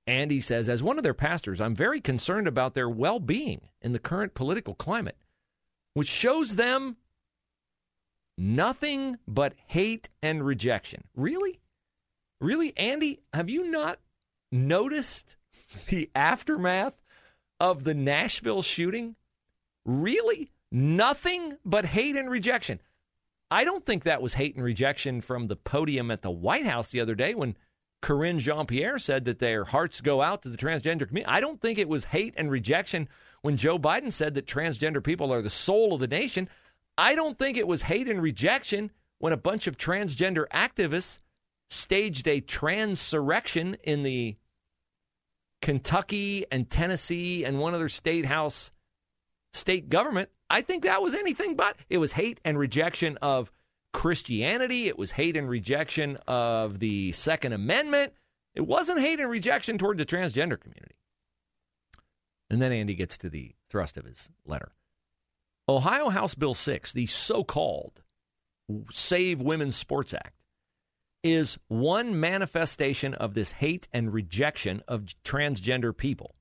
And 0.06 0.30
he 0.30 0.40
says, 0.40 0.70
as 0.70 0.82
one 0.82 0.96
of 0.96 1.02
their 1.02 1.14
pastors, 1.14 1.60
I'm 1.60 1.75
very 1.75 2.00
concerned 2.00 2.48
about 2.48 2.75
their 2.75 2.88
well 2.88 3.20
being 3.20 3.68
in 3.82 3.92
the 3.92 3.98
current 3.98 4.34
political 4.34 4.75
climate, 4.75 5.18
which 5.92 6.08
shows 6.08 6.54
them 6.54 6.96
nothing 8.38 9.18
but 9.26 9.54
hate 9.66 10.08
and 10.22 10.44
rejection. 10.44 11.04
Really? 11.14 11.60
Really, 12.40 12.75
Andy, 12.76 13.20
have 13.34 13.50
you 13.50 13.70
not 13.70 13.98
noticed 14.52 15.37
the 15.88 16.10
aftermath 16.14 16.94
of 17.60 17.84
the 17.84 17.94
Nashville 17.94 18.62
shooting? 18.62 19.16
Really? 19.84 20.50
Nothing 20.70 21.56
but 21.64 21.87
hate 21.87 22.16
and 22.16 22.30
rejection. 22.30 22.80
I 23.50 23.64
don't 23.64 23.87
think 23.87 24.04
that 24.04 24.20
was 24.20 24.34
hate 24.34 24.54
and 24.54 24.64
rejection 24.64 25.20
from 25.20 25.46
the 25.46 25.56
podium 25.56 26.10
at 26.10 26.22
the 26.22 26.30
White 26.30 26.66
House 26.66 26.90
the 26.90 27.00
other 27.00 27.14
day 27.14 27.34
when 27.34 27.56
Karine 28.02 28.38
Jean-Pierre 28.38 28.98
said 28.98 29.25
that 29.25 29.38
their 29.38 29.64
hearts 29.64 30.00
go 30.00 30.20
out 30.20 30.42
to 30.42 30.50
the 30.50 30.58
transgender 30.58 31.08
community. 31.08 31.26
I 31.26 31.40
don't 31.40 31.60
think 31.60 31.78
it 31.78 31.88
was 31.88 32.04
hate 32.04 32.34
and 32.37 32.50
rejection 32.50 33.08
when 33.42 33.56
Joe 33.56 33.78
Biden 33.78 34.12
said 34.12 34.34
that 34.34 34.46
transgender 34.46 35.02
people 35.02 35.32
are 35.32 35.42
the 35.42 35.50
soul 35.50 35.94
of 35.94 36.00
the 36.00 36.06
nation. 36.06 36.48
I 36.96 37.14
don't 37.14 37.38
think 37.38 37.56
it 37.56 37.66
was 37.66 37.82
hate 37.82 38.08
and 38.08 38.22
rejection 38.22 38.90
when 39.18 39.32
a 39.32 39.38
bunch 39.38 39.66
of 39.66 39.76
transgender 39.76 40.46
activists 40.48 41.18
staged 41.70 42.28
a 42.28 42.40
transurrection 42.40 43.76
in 43.82 44.02
the 44.02 44.37
Kentucky 45.62 46.44
and 46.50 46.68
Tennessee 46.68 47.44
and 47.44 47.58
one 47.58 47.74
other 47.74 47.88
state 47.88 48.24
house 48.24 48.70
state 49.52 49.88
government. 49.88 50.30
I 50.50 50.62
think 50.62 50.84
that 50.84 51.02
was 51.02 51.14
anything 51.14 51.56
but. 51.56 51.76
It 51.90 51.98
was 51.98 52.12
hate 52.12 52.40
and 52.44 52.58
rejection 52.58 53.18
of 53.20 53.50
Christianity. 53.92 54.86
It 54.88 54.98
was 54.98 55.12
hate 55.12 55.36
and 55.36 55.48
rejection 55.48 56.18
of 56.26 56.78
the 56.78 57.12
Second 57.12 57.52
Amendment. 57.52 58.12
It 58.54 58.66
wasn't 58.66 59.00
hate 59.00 59.20
and 59.20 59.30
rejection 59.30 59.78
toward 59.78 59.98
the 59.98 60.06
transgender 60.06 60.58
community. 60.58 60.96
And 62.50 62.62
then 62.62 62.72
Andy 62.72 62.94
gets 62.94 63.18
to 63.18 63.28
the 63.28 63.54
thrust 63.68 63.96
of 63.96 64.04
his 64.04 64.30
letter. 64.46 64.72
Ohio 65.68 66.08
House 66.08 66.34
Bill 66.34 66.54
6, 66.54 66.92
the 66.94 67.06
so 67.06 67.44
called 67.44 68.02
Save 68.90 69.42
Women's 69.42 69.76
Sports 69.76 70.14
Act, 70.14 70.38
is 71.22 71.58
one 71.68 72.18
manifestation 72.18 73.14
of 73.14 73.34
this 73.34 73.52
hate 73.52 73.88
and 73.92 74.12
rejection 74.12 74.82
of 74.87 75.06
transgender 75.25 75.96
people. 75.96 76.34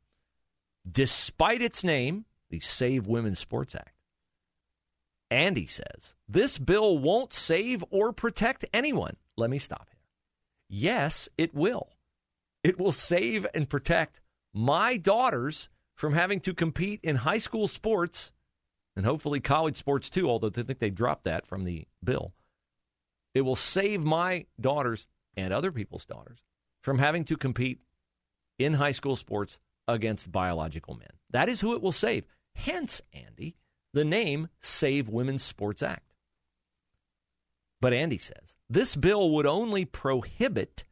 Despite 0.89 1.61
its 1.61 1.83
name, 1.83 2.25
the 2.49 2.59
Save 2.59 3.07
Women's 3.07 3.39
Sports 3.39 3.75
Act. 3.75 3.93
Andy 5.29 5.67
says, 5.67 6.15
this 6.29 6.57
bill 6.57 6.97
won't 6.97 7.33
save 7.33 7.83
or 7.89 8.13
protect 8.13 8.65
anyone. 8.73 9.17
Let 9.35 9.49
me 9.49 9.57
stop 9.57 9.89
here. 9.91 9.99
Yes, 10.69 11.27
it 11.37 11.53
will. 11.53 11.89
It 12.63 12.79
will 12.79 12.93
save 12.93 13.45
and 13.53 13.69
protect 13.69 14.21
my 14.53 14.97
daughters 14.97 15.69
from 15.95 16.13
having 16.13 16.39
to 16.41 16.53
compete 16.53 16.99
in 17.03 17.17
high 17.17 17.37
school 17.39 17.67
sports 17.67 18.31
and 18.95 19.05
hopefully 19.05 19.39
college 19.39 19.75
sports 19.75 20.09
too, 20.09 20.29
although 20.29 20.49
they 20.49 20.63
think 20.63 20.79
they 20.79 20.89
dropped 20.89 21.25
that 21.25 21.45
from 21.45 21.65
the 21.65 21.87
bill. 22.03 22.33
It 23.37 23.41
will 23.41 23.55
save 23.55 24.03
my 24.03 24.47
daughters 24.59 25.05
and 25.35 25.53
other 25.53 25.71
people's 25.71 26.05
daughters 26.05 26.39
from 26.81 26.97
having 26.97 27.23
to 27.25 27.37
compete 27.37 27.81
in 28.57 28.73
high 28.73 28.93
school 28.93 29.15
sports 29.15 29.59
against 29.87 30.31
biological 30.31 30.95
men. 30.95 31.11
That 31.29 31.47
is 31.47 31.61
who 31.61 31.75
it 31.75 31.81
will 31.83 31.91
save. 31.91 32.25
Hence, 32.55 32.99
Andy, 33.13 33.55
the 33.93 34.03
name 34.03 34.47
Save 34.59 35.07
Women's 35.07 35.43
Sports 35.43 35.83
Act. 35.83 36.15
But 37.79 37.93
Andy 37.93 38.17
says 38.17 38.55
this 38.67 38.95
bill 38.95 39.29
would 39.29 39.45
only 39.45 39.85
prohibit 39.85 40.83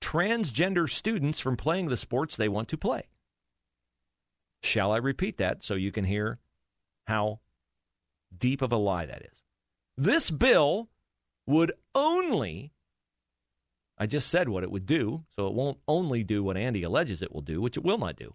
transgender 0.00 0.88
students 0.88 1.40
from 1.40 1.56
playing 1.56 1.88
the 1.88 1.96
sports 1.96 2.36
they 2.36 2.48
want 2.48 2.68
to 2.68 2.78
play. 2.78 3.08
Shall 4.62 4.92
I 4.92 4.98
repeat 4.98 5.38
that 5.38 5.64
so 5.64 5.74
you 5.74 5.90
can 5.90 6.04
hear 6.04 6.38
how 7.08 7.40
deep 8.38 8.62
of 8.62 8.70
a 8.70 8.76
lie 8.76 9.06
that 9.06 9.22
is? 9.22 9.42
This 9.96 10.30
bill 10.30 10.88
would 11.46 11.72
only, 11.94 12.72
I 13.98 14.06
just 14.06 14.28
said 14.28 14.48
what 14.48 14.62
it 14.62 14.70
would 14.70 14.86
do, 14.86 15.24
so 15.34 15.46
it 15.46 15.54
won't 15.54 15.78
only 15.88 16.22
do 16.22 16.42
what 16.42 16.56
Andy 16.56 16.82
alleges 16.82 17.22
it 17.22 17.32
will 17.32 17.42
do, 17.42 17.60
which 17.60 17.76
it 17.76 17.84
will 17.84 17.98
not 17.98 18.16
do. 18.16 18.34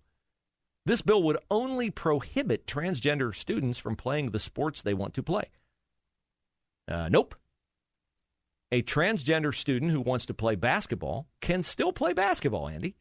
This 0.86 1.02
bill 1.02 1.22
would 1.24 1.38
only 1.52 1.90
prohibit 1.90 2.66
transgender 2.66 3.36
students 3.36 3.78
from 3.78 3.96
playing 3.96 4.32
the 4.32 4.40
sports 4.40 4.82
they 4.82 4.94
want 4.94 5.14
to 5.16 5.24
play. 5.24 5.50
Uh, 6.88 7.10
nope. 7.10 7.36
A 8.72 8.82
transgender 8.82 9.54
student 9.54 9.92
who 9.92 10.02
wants 10.02 10.26
to 10.28 10.34
play 10.34 10.56
basketball 10.56 11.28
can 11.42 11.64
still 11.64 11.92
play 11.92 12.14
basketball, 12.14 12.70
Andy. 12.70 12.96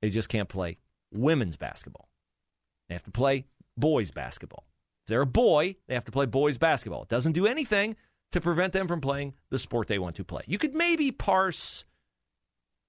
They 0.00 0.10
just 0.10 0.28
can't 0.28 0.48
play 0.48 0.78
women's 1.12 1.56
basketball. 1.56 2.08
They 2.88 2.94
have 2.94 3.04
to 3.04 3.10
play 3.12 3.46
boys 3.76 4.10
basketball. 4.10 4.64
If 5.04 5.08
they're 5.08 5.22
a 5.22 5.26
boy, 5.26 5.76
they 5.86 5.94
have 5.94 6.04
to 6.06 6.12
play 6.12 6.26
boys 6.26 6.58
basketball. 6.58 7.04
It 7.04 7.08
doesn't 7.08 7.32
do 7.32 7.46
anything 7.46 7.96
to 8.32 8.40
prevent 8.40 8.72
them 8.72 8.88
from 8.88 9.00
playing 9.00 9.34
the 9.50 9.58
sport 9.58 9.88
they 9.88 9.98
want 9.98 10.16
to 10.16 10.24
play. 10.24 10.42
You 10.46 10.58
could 10.58 10.74
maybe 10.74 11.10
parse 11.12 11.84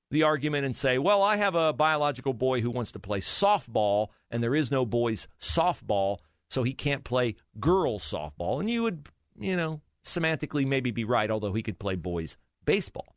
the 0.09 0.23
argument 0.23 0.65
and 0.65 0.75
say, 0.75 0.97
well, 0.97 1.21
I 1.21 1.37
have 1.37 1.55
a 1.55 1.73
biological 1.73 2.33
boy 2.33 2.61
who 2.61 2.71
wants 2.71 2.91
to 2.93 2.99
play 2.99 3.19
softball, 3.19 4.07
and 4.29 4.43
there 4.43 4.55
is 4.55 4.71
no 4.71 4.85
boys' 4.85 5.27
softball, 5.39 6.17
so 6.49 6.63
he 6.63 6.73
can't 6.73 7.03
play 7.03 7.35
girls' 7.59 8.09
softball. 8.09 8.59
And 8.59 8.69
you 8.69 8.83
would, 8.83 9.09
you 9.39 9.55
know, 9.55 9.81
semantically 10.05 10.65
maybe 10.65 10.91
be 10.91 11.03
right, 11.03 11.31
although 11.31 11.53
he 11.53 11.63
could 11.63 11.79
play 11.79 11.95
boys' 11.95 12.37
baseball. 12.65 13.15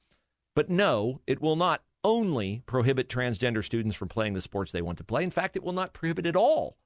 But 0.55 0.71
no, 0.71 1.21
it 1.27 1.41
will 1.41 1.57
not 1.57 1.83
only 2.03 2.63
prohibit 2.67 3.09
transgender 3.09 3.65
students 3.65 3.97
from 3.97 4.09
playing 4.09 4.33
the 4.33 4.41
sports 4.41 4.73
they 4.73 4.83
want 4.83 4.99
to 4.99 5.05
play. 5.05 5.23
In 5.23 5.31
fact, 5.31 5.57
it 5.57 5.63
will 5.63 5.73
not 5.73 5.93
prohibit 5.93 6.27
at 6.27 6.37
all 6.37 6.77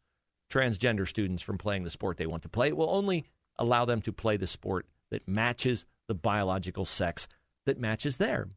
transgender 0.50 1.06
students 1.06 1.42
from 1.42 1.58
playing 1.58 1.84
the 1.84 1.90
sport 1.90 2.16
they 2.16 2.26
want 2.26 2.42
to 2.42 2.48
play. 2.48 2.68
It 2.68 2.76
will 2.76 2.90
only 2.90 3.26
allow 3.56 3.84
them 3.84 4.00
to 4.02 4.12
play 4.12 4.36
the 4.36 4.46
sport 4.46 4.86
that 5.10 5.28
matches 5.28 5.84
the 6.08 6.14
biological 6.14 6.84
sex 6.84 7.28
that 7.66 7.78
matches 7.78 8.16
there. 8.16 8.48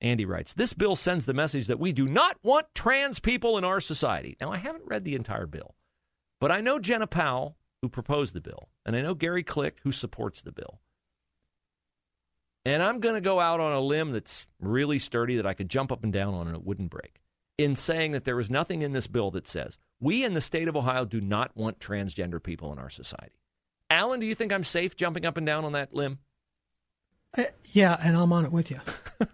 Andy 0.00 0.24
writes, 0.24 0.52
This 0.52 0.74
bill 0.74 0.96
sends 0.96 1.24
the 1.24 1.34
message 1.34 1.66
that 1.66 1.78
we 1.78 1.92
do 1.92 2.06
not 2.06 2.36
want 2.42 2.66
trans 2.74 3.18
people 3.18 3.56
in 3.56 3.64
our 3.64 3.80
society. 3.80 4.36
Now, 4.40 4.52
I 4.52 4.58
haven't 4.58 4.86
read 4.86 5.04
the 5.04 5.14
entire 5.14 5.46
bill, 5.46 5.74
but 6.40 6.52
I 6.52 6.60
know 6.60 6.78
Jena 6.78 7.06
Powell, 7.06 7.56
who 7.80 7.88
proposed 7.88 8.34
the 8.34 8.40
bill, 8.40 8.68
and 8.84 8.94
I 8.94 9.00
know 9.00 9.14
Gary 9.14 9.42
Click, 9.42 9.78
who 9.82 9.92
supports 9.92 10.42
the 10.42 10.52
bill. 10.52 10.80
And 12.66 12.82
I'm 12.82 13.00
going 13.00 13.14
to 13.14 13.20
go 13.20 13.38
out 13.38 13.60
on 13.60 13.72
a 13.72 13.80
limb 13.80 14.10
that's 14.10 14.46
really 14.60 14.98
sturdy 14.98 15.36
that 15.36 15.46
I 15.46 15.54
could 15.54 15.68
jump 15.68 15.92
up 15.92 16.02
and 16.02 16.12
down 16.12 16.34
on 16.34 16.48
and 16.48 16.56
it 16.56 16.64
wouldn't 16.64 16.90
break 16.90 17.20
in 17.58 17.76
saying 17.76 18.12
that 18.12 18.24
there 18.24 18.40
is 18.40 18.50
nothing 18.50 18.82
in 18.82 18.92
this 18.92 19.06
bill 19.06 19.30
that 19.30 19.48
says 19.48 19.78
we 20.00 20.24
in 20.24 20.34
the 20.34 20.40
state 20.40 20.68
of 20.68 20.76
Ohio 20.76 21.04
do 21.04 21.20
not 21.20 21.56
want 21.56 21.78
transgender 21.78 22.42
people 22.42 22.72
in 22.72 22.78
our 22.78 22.90
society. 22.90 23.40
Alan, 23.90 24.20
do 24.20 24.26
you 24.26 24.34
think 24.34 24.52
I'm 24.52 24.64
safe 24.64 24.96
jumping 24.96 25.24
up 25.24 25.36
and 25.36 25.46
down 25.46 25.64
on 25.64 25.72
that 25.72 25.94
limb? 25.94 26.18
Uh, 27.36 27.44
yeah, 27.72 27.96
and 28.00 28.16
I'm 28.16 28.32
on 28.32 28.44
it 28.44 28.52
with 28.52 28.70
you. 28.70 28.80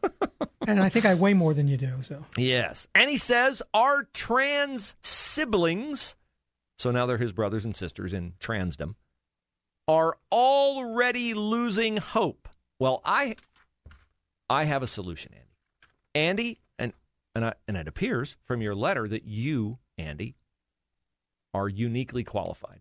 and 0.66 0.82
I 0.82 0.88
think 0.88 1.04
I 1.04 1.14
weigh 1.14 1.34
more 1.34 1.54
than 1.54 1.68
you 1.68 1.76
do. 1.76 2.02
So 2.06 2.22
yes, 2.36 2.88
and 2.94 3.10
he 3.10 3.16
says 3.16 3.62
our 3.72 4.04
trans 4.12 4.94
siblings, 5.02 6.16
so 6.78 6.90
now 6.90 7.06
they're 7.06 7.18
his 7.18 7.32
brothers 7.32 7.64
and 7.64 7.76
sisters 7.76 8.12
in 8.12 8.32
transdom, 8.40 8.94
are 9.88 10.16
already 10.30 11.34
losing 11.34 11.96
hope. 11.96 12.48
Well, 12.78 13.00
I, 13.04 13.36
I 14.50 14.64
have 14.64 14.82
a 14.82 14.88
solution, 14.88 15.32
Andy. 15.34 15.48
Andy, 16.14 16.60
and 16.78 16.92
and 17.34 17.44
I, 17.46 17.54
and 17.68 17.76
it 17.76 17.88
appears 17.88 18.36
from 18.44 18.60
your 18.60 18.74
letter 18.74 19.08
that 19.08 19.24
you, 19.24 19.78
Andy, 19.96 20.34
are 21.54 21.68
uniquely 21.68 22.24
qualified 22.24 22.80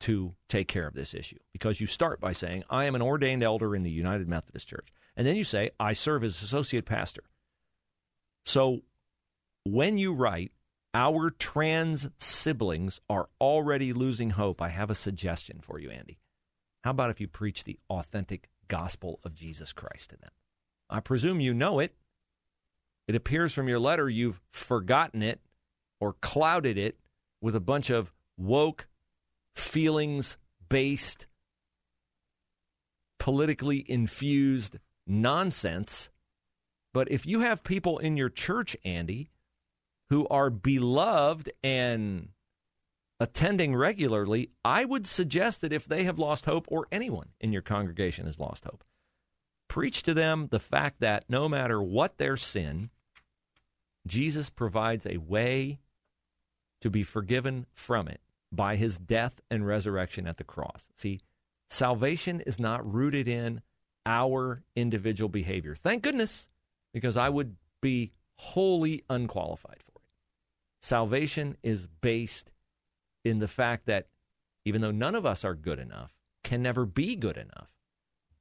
to 0.00 0.34
take 0.48 0.68
care 0.68 0.86
of 0.86 0.94
this 0.94 1.14
issue 1.14 1.38
because 1.52 1.80
you 1.80 1.86
start 1.86 2.20
by 2.20 2.32
saying, 2.32 2.64
I 2.70 2.84
am 2.84 2.94
an 2.94 3.02
ordained 3.02 3.42
elder 3.42 3.74
in 3.74 3.82
the 3.82 3.90
United 3.90 4.28
Methodist 4.28 4.68
Church. 4.68 4.88
And 5.16 5.26
then 5.26 5.36
you 5.36 5.44
say, 5.44 5.70
I 5.80 5.92
serve 5.92 6.22
as 6.22 6.40
associate 6.42 6.84
pastor. 6.84 7.24
So 8.44 8.82
when 9.64 9.98
you 9.98 10.12
write, 10.12 10.52
our 10.94 11.30
trans 11.30 12.08
siblings 12.18 13.00
are 13.10 13.28
already 13.40 13.92
losing 13.92 14.30
hope, 14.30 14.62
I 14.62 14.68
have 14.68 14.90
a 14.90 14.94
suggestion 14.94 15.60
for 15.60 15.78
you, 15.78 15.90
Andy. 15.90 16.18
How 16.84 16.92
about 16.92 17.10
if 17.10 17.20
you 17.20 17.28
preach 17.28 17.64
the 17.64 17.78
authentic 17.90 18.48
gospel 18.68 19.20
of 19.24 19.34
Jesus 19.34 19.72
Christ 19.72 20.10
to 20.10 20.16
them? 20.16 20.30
I 20.88 21.00
presume 21.00 21.40
you 21.40 21.52
know 21.52 21.80
it. 21.80 21.94
It 23.06 23.14
appears 23.14 23.52
from 23.52 23.68
your 23.68 23.78
letter 23.78 24.08
you've 24.08 24.40
forgotten 24.50 25.22
it 25.22 25.40
or 26.00 26.14
clouded 26.14 26.78
it 26.78 26.98
with 27.40 27.54
a 27.54 27.60
bunch 27.60 27.90
of 27.90 28.12
woke 28.36 28.86
feelings 29.58 30.36
based, 30.68 31.26
politically 33.18 33.84
infused 33.88 34.78
nonsense. 35.06 36.10
But 36.94 37.10
if 37.10 37.26
you 37.26 37.40
have 37.40 37.64
people 37.64 37.98
in 37.98 38.16
your 38.16 38.28
church, 38.28 38.76
Andy, 38.84 39.30
who 40.10 40.26
are 40.28 40.50
beloved 40.50 41.52
and 41.62 42.30
attending 43.20 43.74
regularly, 43.74 44.50
I 44.64 44.84
would 44.84 45.06
suggest 45.06 45.60
that 45.60 45.72
if 45.72 45.84
they 45.84 46.04
have 46.04 46.18
lost 46.18 46.44
hope, 46.44 46.66
or 46.68 46.86
anyone 46.90 47.30
in 47.40 47.52
your 47.52 47.62
congregation 47.62 48.26
has 48.26 48.38
lost 48.38 48.64
hope, 48.64 48.84
preach 49.68 50.02
to 50.04 50.14
them 50.14 50.48
the 50.50 50.58
fact 50.58 51.00
that 51.00 51.24
no 51.28 51.48
matter 51.48 51.82
what 51.82 52.16
their 52.16 52.36
sin, 52.36 52.90
Jesus 54.06 54.48
provides 54.48 55.04
a 55.04 55.18
way 55.18 55.80
to 56.80 56.88
be 56.88 57.02
forgiven 57.02 57.66
from 57.74 58.08
it 58.08 58.20
by 58.50 58.76
his 58.76 58.96
death 58.96 59.40
and 59.50 59.66
resurrection 59.66 60.26
at 60.26 60.36
the 60.36 60.44
cross. 60.44 60.88
See, 60.96 61.20
salvation 61.68 62.40
is 62.40 62.58
not 62.58 62.92
rooted 62.92 63.28
in 63.28 63.62
our 64.06 64.62
individual 64.74 65.28
behavior. 65.28 65.74
Thank 65.74 66.02
goodness, 66.02 66.48
because 66.92 67.16
I 67.16 67.28
would 67.28 67.56
be 67.80 68.12
wholly 68.36 69.04
unqualified 69.10 69.82
for 69.84 69.92
it. 69.96 70.02
Salvation 70.80 71.56
is 71.62 71.86
based 72.00 72.50
in 73.24 73.38
the 73.38 73.48
fact 73.48 73.86
that 73.86 74.06
even 74.64 74.80
though 74.80 74.90
none 74.90 75.14
of 75.14 75.26
us 75.26 75.44
are 75.44 75.54
good 75.54 75.78
enough, 75.78 76.14
can 76.42 76.62
never 76.62 76.86
be 76.86 77.16
good 77.16 77.36
enough, 77.36 77.68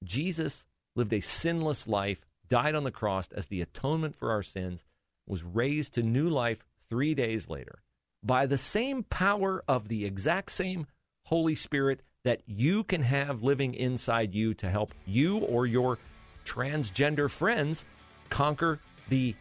Jesus 0.04 0.66
lived 0.96 1.14
a 1.14 1.20
sinless 1.20 1.88
life, 1.88 2.26
died 2.48 2.76
on 2.76 2.84
the 2.84 2.92
cross 2.92 3.28
as 3.36 3.48
the 3.48 3.62
atonement 3.62 4.16
for 4.16 4.32
our 4.32 4.44
sins, 4.44 4.84
was 5.26 5.44
raised 5.44 5.94
to 5.94 6.04
new 6.04 6.30
life 6.30 6.64
three 6.90 7.14
days 7.14 7.50
later 7.50 7.80
by 8.24 8.46
the 8.46 8.58
same 8.58 9.04
power 9.04 9.64
of 9.68 9.88
the 9.88 10.06
exact 10.06 10.52
same 10.52 10.88
Holy 11.26 11.56
Spirit 11.56 12.02
that 12.24 12.42
you 12.46 12.84
can 12.84 13.02
have 13.02 13.44
living 13.44 13.74
inside 13.74 14.34
you 14.34 14.54
to 14.56 14.70
help 14.70 14.94
you 15.06 15.38
or 15.38 15.66
your 15.66 15.98
transgender 16.46 17.30
friends 17.30 17.86
conquer 18.30 18.80
the 19.10 19.36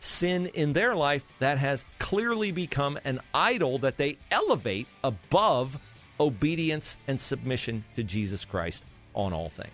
sin 0.00 0.46
in 0.46 0.72
their 0.72 0.94
life 0.94 1.24
that 1.38 1.58
has 1.58 1.84
clearly 1.98 2.52
become 2.52 2.98
an 3.04 3.20
idol 3.34 3.78
that 3.78 3.96
they 3.96 4.18
elevate 4.30 4.86
above 5.04 5.78
obedience 6.18 6.96
and 7.06 7.20
submission 7.20 7.84
to 7.94 8.02
Jesus 8.02 8.44
Christ 8.44 8.84
on 9.14 9.32
all 9.32 9.48
things. 9.48 9.70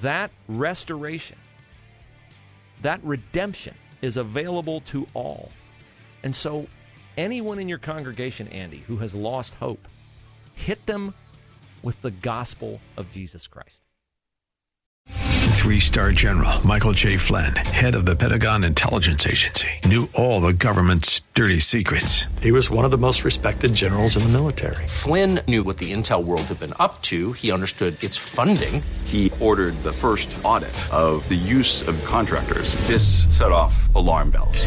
That 0.00 0.30
restoration, 0.48 1.38
that 2.82 3.00
redemption 3.02 3.74
is 4.00 4.16
available 4.16 4.80
to 4.82 5.06
all. 5.14 5.50
And 6.22 6.34
so 6.34 6.66
anyone 7.16 7.58
in 7.58 7.68
your 7.68 7.78
congregation, 7.78 8.48
Andy, 8.48 8.84
who 8.86 8.96
has 8.98 9.14
lost 9.14 9.54
hope, 9.54 9.86
hit 10.54 10.86
them 10.86 11.14
with 11.82 12.00
the 12.02 12.10
gospel 12.10 12.80
of 12.96 13.10
Jesus 13.12 13.46
Christ. 13.46 13.78
Three 15.52 15.80
star 15.80 16.10
general 16.12 16.66
Michael 16.66 16.92
J. 16.92 17.16
Flynn, 17.16 17.54
head 17.54 17.94
of 17.94 18.04
the 18.04 18.16
Pentagon 18.16 18.64
Intelligence 18.64 19.26
Agency, 19.26 19.68
knew 19.84 20.08
all 20.14 20.40
the 20.40 20.52
government's 20.52 21.20
dirty 21.34 21.60
secrets. 21.60 22.26
He 22.40 22.50
was 22.50 22.68
one 22.68 22.84
of 22.84 22.90
the 22.90 22.98
most 22.98 23.24
respected 23.24 23.72
generals 23.72 24.16
in 24.16 24.24
the 24.24 24.30
military. 24.30 24.86
Flynn 24.88 25.40
knew 25.46 25.62
what 25.62 25.78
the 25.78 25.92
intel 25.92 26.24
world 26.24 26.42
had 26.42 26.58
been 26.58 26.74
up 26.80 27.00
to, 27.02 27.32
he 27.32 27.52
understood 27.52 28.02
its 28.02 28.16
funding. 28.16 28.82
He 29.04 29.30
ordered 29.38 29.80
the 29.84 29.92
first 29.92 30.36
audit 30.42 30.74
of 30.92 31.28
the 31.28 31.36
use 31.36 31.86
of 31.86 32.02
contractors. 32.04 32.74
This 32.86 33.24
set 33.28 33.52
off 33.52 33.94
alarm 33.94 34.30
bells. 34.30 34.66